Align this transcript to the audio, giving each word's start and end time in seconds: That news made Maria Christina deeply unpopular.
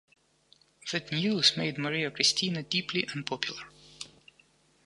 That 0.91 1.11
news 1.11 1.55
made 1.55 1.77
Maria 1.77 2.09
Christina 2.09 2.63
deeply 2.63 3.07
unpopular. 3.15 3.65